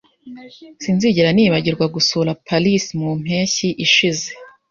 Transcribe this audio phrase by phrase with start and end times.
[0.81, 4.27] Sinzigera nibagirwa gusura Paris mu mpeshyi ishize.